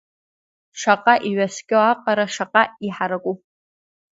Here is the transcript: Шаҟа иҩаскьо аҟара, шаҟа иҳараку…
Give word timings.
Шаҟа 0.79 1.15
иҩаскьо 1.29 1.77
аҟара, 1.91 2.25
шаҟа 2.33 2.63
иҳараку… 2.85 3.35